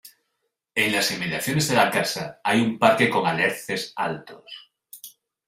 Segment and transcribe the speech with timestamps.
[0.73, 4.43] En las inmediaciones de la casa hay un parque con alerces altos.